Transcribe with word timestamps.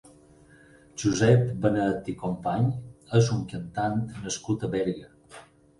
Josep 1.03 1.43
Benet 1.65 2.09
i 2.15 2.17
Company 2.23 2.67
és 3.23 3.33
un 3.39 3.47
cantant 3.55 4.05
nascut 4.27 4.69
a 4.71 4.77
Berga. 4.79 5.17